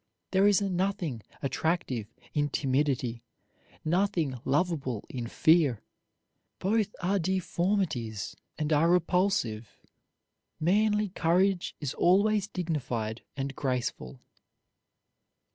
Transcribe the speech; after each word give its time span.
There 0.31 0.47
is 0.47 0.63
nothing 0.63 1.21
attractive 1.43 2.07
in 2.33 2.49
timidity, 2.49 3.23
nothing 3.85 4.39
lovable 4.45 5.05
in 5.09 5.27
fear. 5.27 5.83
Both 6.57 6.95
are 7.03 7.19
deformities 7.19 8.35
and 8.57 8.73
are 8.73 8.89
repulsive. 8.89 9.77
Manly 10.59 11.09
courage 11.09 11.75
is 11.79 11.93
always 11.93 12.47
dignified 12.47 13.21
and 13.37 13.55
graceful. 13.55 14.19